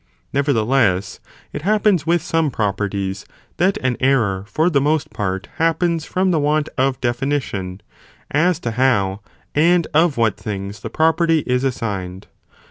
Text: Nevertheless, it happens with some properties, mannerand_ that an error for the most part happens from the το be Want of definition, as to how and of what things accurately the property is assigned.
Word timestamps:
Nevertheless, 0.33 1.19
it 1.53 1.61
happens 1.61 2.07
with 2.07 2.23
some 2.23 2.49
properties, 2.49 3.23
mannerand_ 3.23 3.55
that 3.57 3.77
an 3.85 3.97
error 3.99 4.43
for 4.47 4.67
the 4.67 4.81
most 4.81 5.11
part 5.13 5.47
happens 5.57 6.05
from 6.05 6.31
the 6.31 6.39
το 6.39 6.41
be 6.41 6.45
Want 6.45 6.69
of 6.75 6.99
definition, 7.01 7.81
as 8.31 8.59
to 8.61 8.71
how 8.71 9.21
and 9.53 9.85
of 9.93 10.17
what 10.17 10.37
things 10.37 10.77
accurately 10.79 10.81
the 10.81 10.89
property 10.95 11.39
is 11.45 11.63
assigned. 11.63 12.25